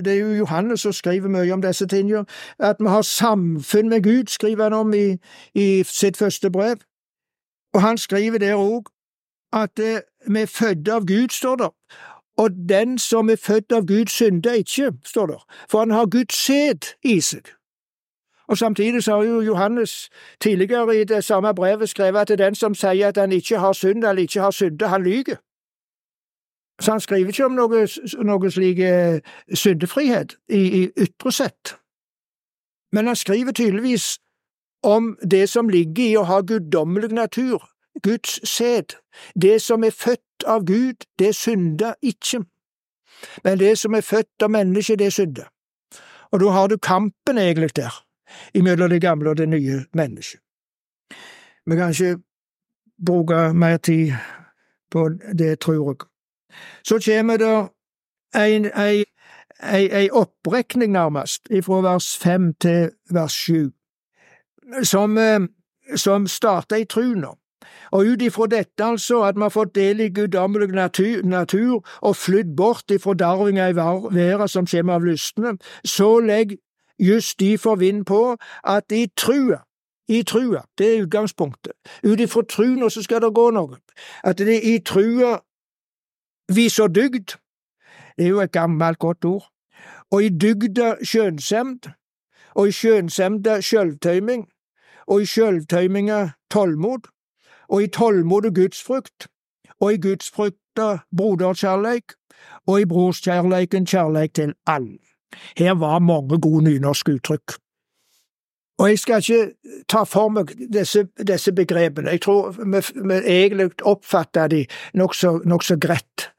[0.05, 2.25] det er jo Johannes som skriver mye om disse tingene,
[2.59, 5.17] at vi har samfunn med Gud, skriver han om i,
[5.55, 6.75] i sitt første brev.
[7.73, 8.91] Og han skriver der òg
[9.53, 11.69] at eh, vi er født av Gud, står det,
[12.37, 15.37] og den som er født av Gud, synder ikke, står det,
[15.69, 17.55] for han har Guds sæd i seg.
[18.47, 20.09] Og Samtidig så har jo Johannes
[20.41, 24.03] tidligere i det samme brevet skrevet at den som sier at han ikke har synd
[24.03, 25.35] eller ikke har syndet, han lyver.
[26.81, 27.85] Så han skriver ikke om noe,
[28.23, 29.19] noe slik eh,
[29.53, 31.75] syndefrihet i, i ytre sett,
[32.91, 34.17] men han skriver tydeligvis
[34.83, 37.63] om det som ligger i å ha guddommelig natur,
[38.03, 38.95] Guds sæd.
[39.41, 42.43] Det som er født av Gud, det synder ikke,
[43.43, 45.47] men det som er født av mennesket, det synder.
[46.31, 47.93] Og da har du kampen egentlig der,
[48.53, 50.39] imellom det gamle og det nye mennesket.
[51.65, 52.21] Vi kan ikke
[53.05, 54.13] bruke mer tid
[54.91, 55.09] på
[55.39, 56.14] det, tror jeg.
[56.83, 57.69] Så kommer det
[58.35, 59.03] en, ei,
[59.63, 63.71] ei, ei opprekning, nærmest, fra vers fem til vers sju,
[64.83, 65.39] som, eh,
[65.95, 67.27] som starter i truna.
[67.91, 72.15] Og ut ifra dette, altså, at vi har fått del i guddommelig natur, natur, og
[72.15, 76.57] flydd bort ifra darvinga i verda som kommer av lystne, så legger
[76.99, 79.63] just de for vind på at i trua
[80.07, 81.73] i trua, det er utgangspunktet.
[82.03, 83.79] Ut ifra truna så skal det gå noe.
[84.23, 85.39] At det i trua
[86.53, 87.37] viser dygd,
[88.17, 89.47] det er jo et gammelt godt ord,
[90.11, 91.89] og i dygda skjønnsemd,
[92.55, 94.45] og i skjønnsemda sjølvtøyming,
[95.07, 96.19] og i sjølvtøyminga
[96.51, 97.09] tålmod,
[97.69, 99.27] og i tålmodet gudsfrukt,
[99.81, 102.15] og i gudsfrukta broderkjærleik,
[102.67, 104.97] og i brorskjærleiken kjærleik til alle.
[105.57, 107.57] Her var mange gode nynorske uttrykk.
[108.77, 113.69] Og jeg skal ikke ta for meg disse, disse begrepene, jeg tror vi, vi egentlig
[113.83, 116.29] oppfatter de nokså nok så greit.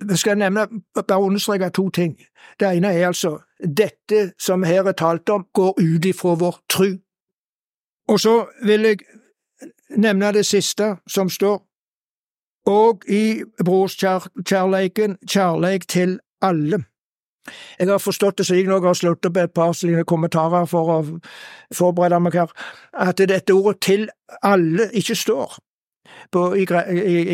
[0.00, 2.16] Vi skal nevne, bare understreke to ting.
[2.60, 6.96] Det ene er altså dette som her er talt om, går ut ifra vår tru.
[8.08, 8.98] Og så vil jeg
[9.96, 11.60] nevne det siste som står,
[12.68, 16.84] og i brorskjærleiken kjærleik til alle.
[17.78, 20.92] Jeg har forstått det slik når jeg har slått opp et par slike kommentarer for
[20.92, 20.98] å
[21.74, 22.52] forberede meg her,
[22.92, 24.08] at dette ordet til
[24.42, 25.58] alle ikke står
[26.32, 26.66] på, i,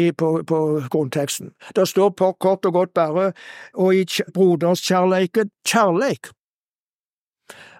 [0.07, 1.53] i, på, på grunnteksten.
[1.77, 3.33] Det står på kort og godt bare
[3.75, 6.33] og i broderskjærleiken kjærleik.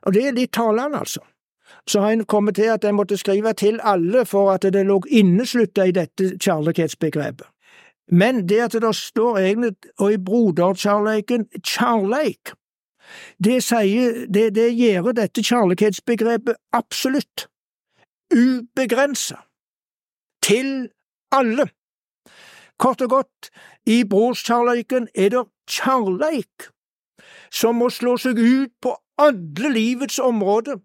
[0.05, 1.25] Og det er litt talende, altså.
[1.89, 5.01] Så har en kommet til at en måtte skrive til alle for at det lå
[5.09, 7.49] inneslutta i dette kjærlighetsbegrepet.
[8.13, 12.53] Men det at det står egentlig og i broderkjærleiken kjærleik,
[13.45, 17.49] det sier, det, det gjør dette kjærlighetsbegrepet absolutt,
[18.33, 19.37] ubegrensa,
[20.43, 20.89] til
[21.33, 21.69] alle.
[22.79, 23.51] Kort og godt,
[23.87, 26.71] i brorskjærleiken er det kjærleik
[27.55, 30.81] som må slå seg ut på alle livets områder,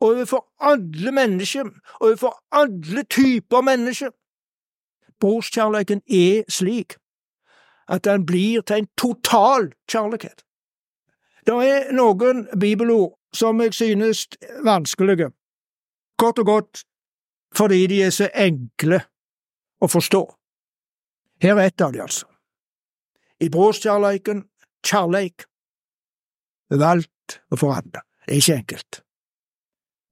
[0.00, 1.68] overfor alle mennesker,
[2.00, 4.10] overfor alle typer mennesker.
[5.20, 6.96] Brorskjærleiken er slik
[7.90, 10.44] at den blir til en total kjærlighet.
[11.46, 14.26] Det er noen bibelord som jeg synes
[14.64, 15.30] vanskelige,
[16.18, 16.84] kort og godt
[17.56, 19.00] fordi de er så enkle
[19.82, 20.20] å forstå.
[21.42, 22.28] Her er ett av de, altså.
[23.40, 24.44] I brorskjærleiken
[24.86, 25.46] kjærleik,
[26.70, 28.04] valgt og forandret.
[28.26, 29.00] Det er ikke enkelt.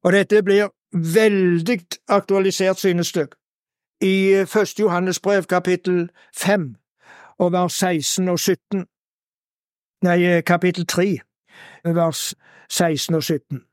[0.03, 3.29] Og dette blir veldig aktualisert, synes jeg,
[4.01, 6.75] i Første Johannes brev kapittel 5
[7.39, 8.87] og vers 16 og 17.
[10.03, 11.19] Nei, kapittel 3
[11.85, 12.35] vers
[12.69, 13.65] 16 og 17.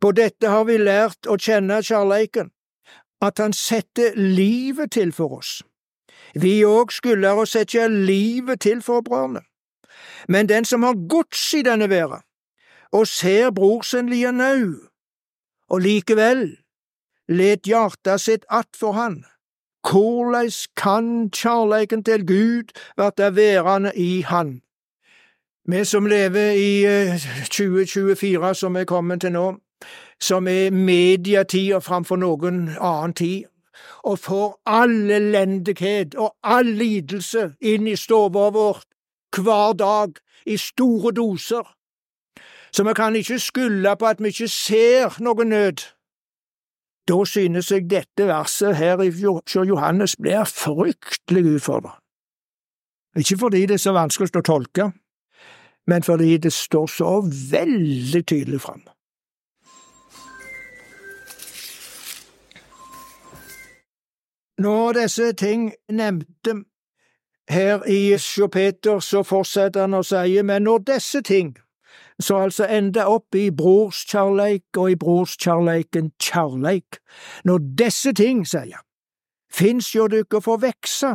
[0.00, 2.50] På dette har vi lært å kjenne kjærleiken,
[3.22, 5.60] at han setter livet til for oss.
[6.34, 9.42] Vi òg skylder å sette livet til for brødrene.
[10.28, 12.24] Men den som har gods i denne verden,
[12.92, 14.74] og ser bror sin lie nau,
[15.70, 16.56] og likevel
[17.28, 19.24] let hjarta sitt att for han,
[19.88, 24.60] hvordan kan kjærleiken til Gud verte værende i Han?
[25.68, 26.84] Vi som lever i
[27.44, 29.54] 2024, eh, som er kommet til nå,
[30.20, 33.44] som er medietida framfor noen annen tid,
[34.04, 38.88] og får all elendighet og all lidelse inn i stua vårt
[39.36, 40.16] hver dag
[40.46, 41.64] i store doser,
[42.72, 45.86] så vi kan ikke skylde på at vi ikke ser noe nød.
[47.08, 49.10] Da synes jeg dette verset her i
[49.68, 51.96] Johannes blir fryktelig utfordrende.
[53.18, 54.92] Ikke fordi det er så vanskelig å tolke,
[55.86, 57.10] men fordi det står så
[57.50, 58.82] veldig tydelig fram.
[64.60, 66.54] Når disse ting nevnte
[67.48, 71.56] her i Sjå Peter, så fortsetter han å si, men når disse ting
[72.20, 77.00] så altså enda opp i brorskjærleik og i brorskjærleiken kjærleik.
[77.44, 78.82] Når disse ting, sier jeg,
[79.52, 81.14] fins jo dykk får vekse,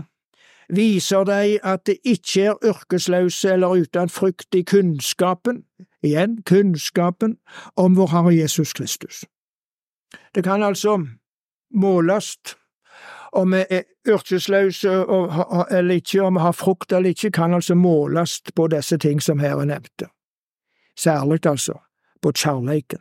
[0.69, 5.63] viser de at det ikke er yrkesløse eller uten frykt i kunnskapen,
[6.03, 7.37] igjen kunnskapen,
[7.75, 9.25] om vår Herre Jesus Kristus.
[10.35, 10.99] Det kan altså
[11.73, 12.37] måles
[13.35, 18.41] om vi er yrkesløse eller ikke, om vi har frukt eller ikke, kan altså måles
[18.55, 20.07] på disse ting som her er nevnte
[20.97, 21.73] særlig altså,
[22.21, 22.99] på kjærleiken,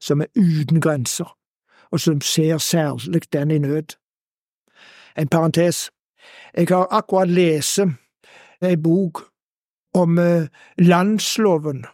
[0.00, 1.36] som er uten grenser,
[1.90, 3.96] og som ser særlig den i nød.
[5.18, 5.90] En parentes,
[6.56, 7.80] jeg har akkurat lest
[8.62, 9.30] ei bok
[9.94, 10.46] om eh,
[10.78, 11.86] landsloven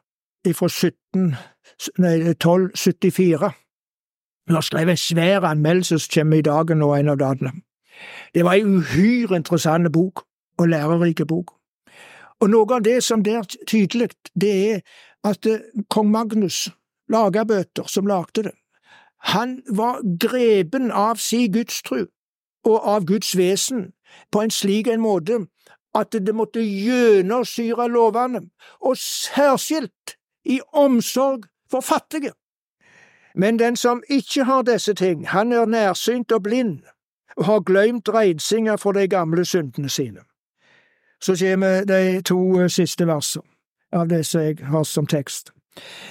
[0.54, 3.52] fra 1274.
[4.46, 7.52] Hun har skrevet en svær anmeldelse som kommer i dagen nå en av dagene.
[8.34, 10.22] Det var ei uhyre interessant bok,
[10.58, 11.52] og lærerik bok.
[12.40, 14.08] Og noe av det som der tydelig,
[14.40, 14.80] det er
[15.30, 16.68] at eh, kong Magnus,
[17.08, 18.54] lagerbøter som lagde det,
[19.18, 22.06] han var grepen av si gudstru
[22.66, 23.92] og av Guds vesen
[24.30, 25.46] på en slik en måte
[25.96, 28.42] at det måtte gjennomsyre lovene,
[28.80, 32.34] og særskilt i omsorg for fattige.
[33.34, 36.82] Men den som ikke har disse ting, han er nærsynt og blind,
[37.36, 40.20] og har glemt reinsinga for de gamle syndene sine.
[41.20, 43.55] Så kommer de to eh, siste versene
[43.92, 45.52] av det som jeg har som tekst.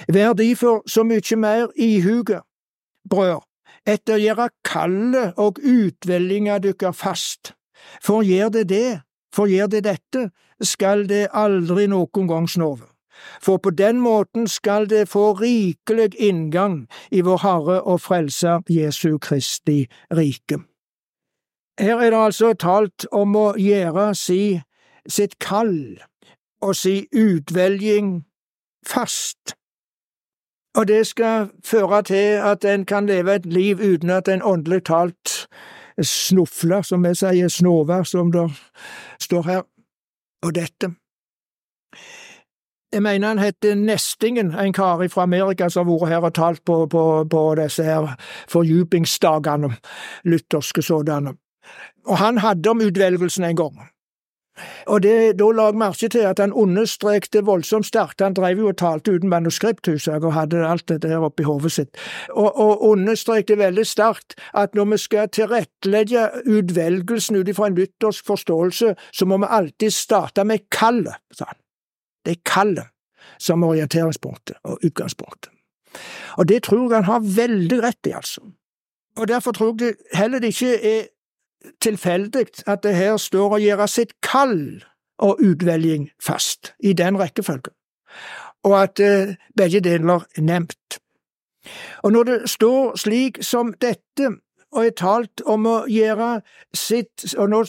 [0.08, 2.40] Vær derfor så mye mer ihuga,
[3.10, 3.42] brød,
[3.86, 7.54] etter gjøre kallet og utvellinga dykkar fast,
[8.02, 9.00] for gjør det det,
[9.34, 10.30] for gjør det dette,
[10.62, 12.86] skal det aldri noen gang snove
[13.42, 19.18] for på den måten skal det få rikelig inngang i vår Herre og Frelser Jesu
[19.18, 20.60] Kristi rike.
[21.80, 24.60] Her er det altså talt om å gjøre si,
[25.08, 25.98] sitt kall
[26.62, 28.24] og si utvelging
[28.86, 29.56] fast.
[30.76, 34.84] Og det skal føre til at en kan leve et liv uten at en åndelig
[34.84, 35.48] talt
[36.02, 38.50] snufler, som vi sier, snover, som det
[39.20, 39.62] står her.
[40.42, 40.92] Og dette
[42.92, 46.62] jeg mener han heter Nestingen, en kar fra Amerika som har vært her og talt
[46.64, 48.14] på, på, på disse her
[48.48, 49.68] fordypingsdagene,
[50.24, 51.34] lutherske sådanne.
[52.06, 53.82] Og han hadde om utvelgelsen en gang.
[54.86, 58.68] Og det, Da la jeg merke til at han understrekte voldsomt sterkt, han drev jo
[58.72, 61.96] og talte uten manuskript, husker og hadde alt dette der oppi hodet sitt,
[62.30, 68.26] og, og understrekte veldig sterkt at når vi skal tilrettelegge utvelgelsen ut ifra en lyttersk
[68.26, 71.60] forståelse, så må vi alltid starte med kallet, sa han.
[72.24, 72.92] Det er kallet
[73.38, 75.52] som orienteringspunktet og utgangspunktet.
[76.36, 78.40] Og det tror jeg han har veldig rett i, altså.
[79.16, 81.06] Og derfor tror jeg det heller ikke er
[81.80, 84.84] tilfeldig at det her står å gjøre sitt kall
[85.18, 87.72] og utvelging fast, i den rekkefølgen,
[88.64, 90.98] og at uh, begge deler er nevnt.
[92.04, 94.36] Og når det står slik som dette,
[94.76, 96.40] og er talt om å gjøre
[96.74, 97.62] sitt, og nå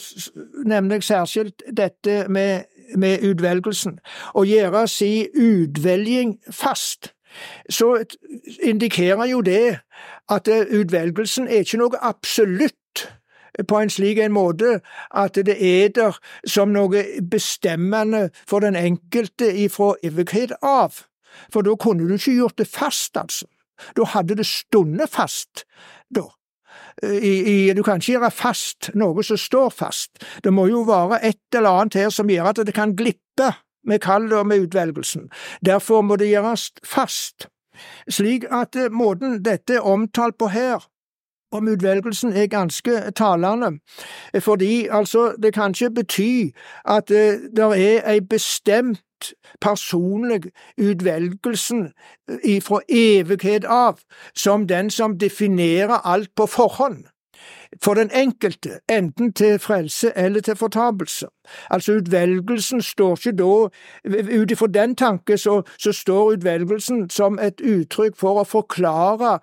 [0.68, 3.98] nevner jeg særskilt dette med med utvelgelsen,
[4.34, 7.12] å gjøre si utvelging fast,
[7.70, 7.98] så
[8.64, 9.80] indikerer jo det
[10.32, 12.76] at utvelgelsen er ikke noe absolutt
[13.68, 14.78] på en slik en måte
[15.10, 21.04] at det er der som noe bestemmende for den enkelte ifra evighet av.
[21.52, 23.46] For da kunne du ikke gjort det fast, altså.
[23.96, 25.64] Da hadde det stundet fast,
[26.10, 26.26] da
[27.02, 30.18] i, i, Du kan ikke gjøre fast noe som står fast.
[30.44, 33.52] Det må jo være et eller annet her som gjør at det kan glippe
[33.88, 35.28] med kallet og med utvelgelsen.
[35.64, 37.48] Derfor må det gjøres fast,
[38.10, 40.82] slik at eh, måten dette er omtalt på her,
[41.52, 43.78] om utvelgelsen er ganske talende,
[44.40, 46.50] fordi altså det kan ikke bety
[46.84, 49.02] at eh, det er ei bestemt
[49.60, 50.40] personlig
[50.78, 51.88] utvelgelsen
[52.62, 53.98] fra evighet av
[54.36, 57.04] som den som definerer alt på forhånd
[57.84, 61.26] for den enkelte, enten til frelse eller til fortapelse.
[61.70, 63.68] Altså utvelgelsen står ikke da
[64.40, 69.38] Ut ifra den tanke så, så, står utvelgelsen som et uttrykk for å forklare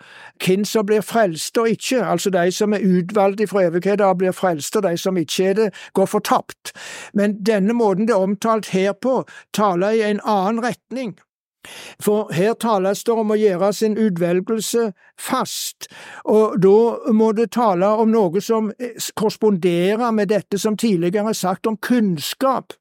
[0.46, 4.36] hvem som blir frelst og ikke, altså de som er utvalgt fra evigheten og blir
[4.36, 6.74] frelst, og de som ikke er det, går fortapt.
[7.14, 9.24] Men denne måten det er omtalt her på,
[9.54, 11.16] taler i en annen retning.
[12.02, 15.88] For her tales det om å gjøre sin utvelgelse fast,
[16.26, 18.72] og da må det tale om noe som
[19.16, 22.74] korresponderer med dette som tidligere er sagt om kunnskap,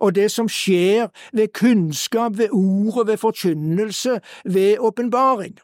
[0.00, 5.58] og det som skjer ved kunnskap, ved ordet, ved forkynnelse, ved åpenbaring.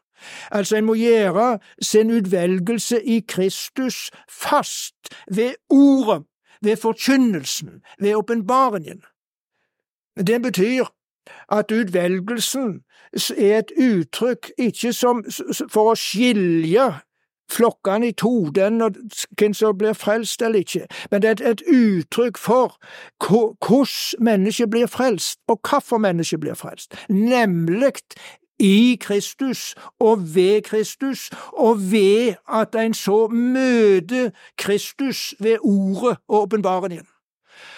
[0.50, 6.24] Altså, en må gjøre sin utvelgelse i Kristus fast ved ordet,
[6.62, 9.02] ved forkynnelsen, ved åpenbaringen.
[10.26, 10.90] Det betyr
[11.52, 12.80] at utvelgelsen
[13.36, 15.24] er et uttrykk ikke som
[15.72, 16.90] for å skilje
[17.52, 18.96] flokkene i to, den og
[19.38, 22.76] hvem som blir frelst eller ikke, men det er et uttrykk for
[23.24, 27.94] hvordan mennesket blir frelst, og hvorfor mennesket blir frelst, nemlig
[28.58, 36.42] i Kristus og ved Kristus, og ved at en så møter Kristus ved ordet og
[36.42, 37.06] åpenbaringen.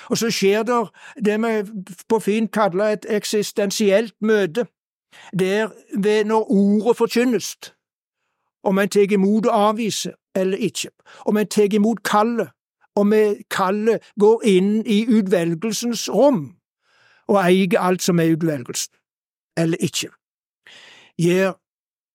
[0.09, 0.81] Og så skjer det
[1.25, 1.53] det vi
[2.09, 4.67] på fint kaller et eksistensielt møte,
[5.39, 5.69] der
[5.99, 7.57] ved når ordet forkynnes,
[8.63, 10.91] om en tar imot og avviser eller ikke,
[11.27, 12.49] om en tar imot kallet,
[12.97, 13.13] om
[13.51, 16.55] kallet går inn i utvelgelsens rom
[17.31, 18.95] og eier alt som er utvelgelsen,
[19.57, 20.11] eller ikke.
[21.19, 21.53] Gjør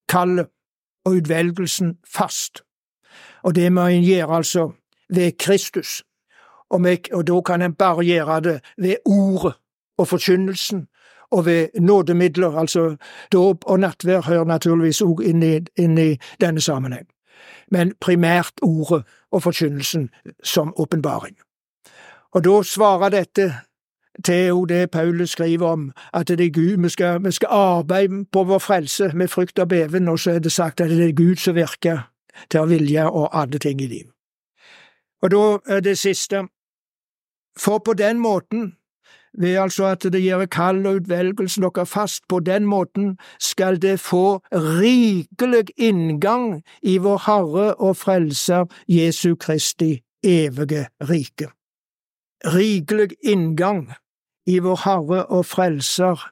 [0.08, 0.50] kallet
[1.04, 2.62] og utvelgelsen fast,
[3.42, 4.72] og det må en gjøre altså
[5.08, 6.02] ved Kristus
[6.70, 9.54] og, vi, og da kan en bare gjøre det ved ordet
[9.98, 10.86] og forkynnelsen,
[11.30, 12.96] og ved nådemidler, altså
[13.32, 15.42] dåp og nattvær hører naturligvis òg inn,
[15.76, 17.06] inn, i denne sammenheng,
[17.70, 19.02] men primært ordet
[19.32, 20.10] og forkynnelsen
[20.44, 21.36] som åpenbaring.
[22.34, 23.52] Og da svarer dette
[24.24, 28.44] til det Paulus skriver om, at det er Gud, vi skal, vi skal arbeide på
[28.44, 31.36] vår frelse med frykt og beven, og så er det sagt at det er Gud
[31.36, 32.10] som virker
[32.50, 34.12] til å vilje og alle ting i livet.
[35.22, 36.44] Og da er det siste,
[37.58, 38.76] for på den måten,
[39.38, 44.00] ved altså at det gjør kall og utvelgelsen dere fast, på den måten skal det
[44.00, 51.50] få rikelig inngang i vår Herre og Frelser Jesu Kristi evige rike.
[52.44, 53.92] Rikelig inngang
[54.46, 56.30] i vår Herre og Frelser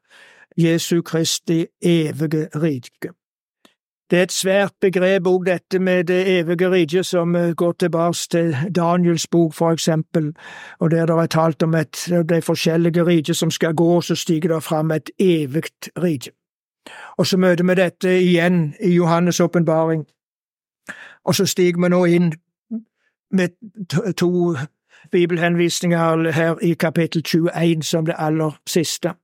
[0.56, 3.12] Jesu Kristi evige rike.
[4.10, 8.56] Det er et svært begrep òg, dette med det evige riket, som går tilbake til
[8.76, 10.34] Daniels bok, for eksempel,
[10.78, 14.54] og der det er talt om et, de forskjellige riket som skal gå, så stiger
[14.54, 15.62] det fram et evig
[15.96, 16.30] rike.
[17.18, 20.04] Og så møter vi dette igjen i Johannes' åpenbaring,
[21.24, 22.32] og så stiger vi nå inn
[23.30, 23.48] med
[24.16, 24.56] to
[25.12, 29.14] bibelhenvisninger her i kapittel 21 som det aller siste.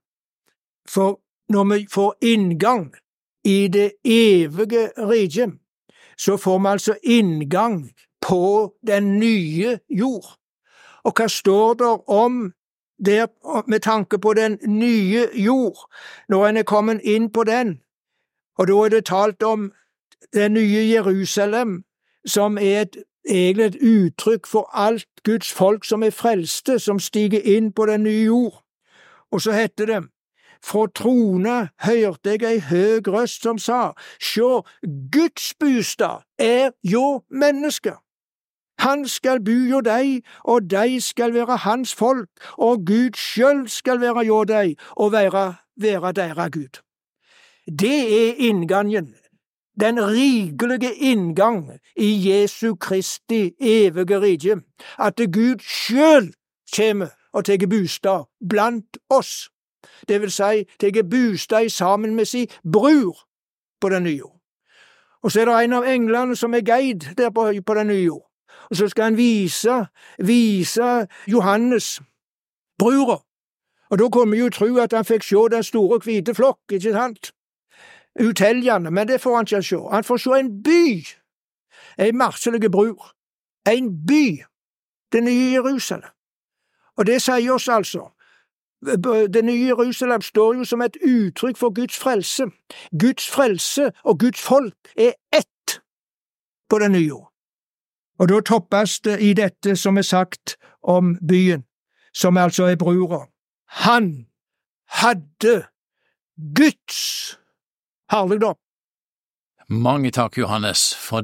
[0.89, 1.19] For
[1.49, 2.93] når vi får inngang
[3.43, 5.53] i det evige riket,
[6.17, 10.37] så får vi altså inngang på den nye jord.
[11.03, 12.53] Og hva står der om
[13.05, 13.27] der
[13.67, 15.89] med tanke på den nye jord,
[16.29, 17.79] når en er kommet inn på den?
[18.57, 19.71] Og da er det talt om
[20.33, 21.83] det nye Jerusalem,
[22.25, 22.97] som er et,
[23.29, 28.03] egentlig et uttrykk for alt Guds folk som er frelste, som stiger inn på den
[28.03, 28.63] nye jord.
[29.31, 30.03] Og så heter det,
[30.63, 34.61] fra trone hørte jeg ei høg røst som sa, Sjå,
[35.11, 37.95] Guds bostad er jo menneske.
[38.81, 44.01] Han skal bu jo deg, og dei skal være hans folk, og Gud sjøl skal
[44.01, 45.43] være jo deg, og være,
[45.77, 46.81] være deira Gud.
[47.67, 49.13] Det er inngangen,
[49.79, 54.57] den rigelige inngang i Jesu Kristi evige rike,
[54.97, 56.33] at Gud sjøl
[56.73, 59.51] kjem og tar bostad blant oss
[60.07, 63.27] det vil si tar bostad sammen med si bror
[63.81, 64.29] på den nye.
[65.23, 68.19] Og så er det en av englene som er guide der på, på den nye
[68.71, 69.85] og så skal han vise,
[70.17, 72.01] vise Johannes
[72.79, 73.17] brura.
[73.89, 76.93] Og da kunne vi jo tro at han fikk se den store hvite flokk, ikke
[76.93, 77.31] sant?
[78.21, 79.77] Uteljende, men det får han ikke se.
[79.91, 80.85] Han får se en by,
[81.99, 83.11] ei marselig bror,
[83.67, 84.43] en by,
[85.11, 86.15] det nye Jerusalem.
[86.97, 88.07] Og det sier oss altså
[89.33, 92.43] det nye Jerusalem står jo som et uttrykk for Guds frelse.
[92.99, 95.81] Guds frelse og Guds folk er ett
[96.69, 97.31] på den nye jord.
[98.19, 101.63] Og da toppes det i dette som er sagt om byen,
[102.13, 103.25] som altså er brura.
[103.67, 104.27] Han
[104.87, 105.63] hadde
[106.55, 107.37] Guds
[108.11, 108.55] herligdom.
[109.69, 111.19] Mange takk, Johannes, for